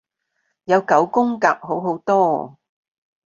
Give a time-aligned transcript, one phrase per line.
[0.63, 2.57] 有九宮格好好多